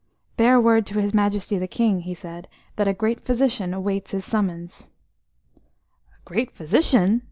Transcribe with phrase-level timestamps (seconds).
[0.35, 4.25] "Bear word to his Majesty the King," he said, "that a great physician awaits his
[4.25, 4.87] summons."
[5.59, 7.19] "A great physician?"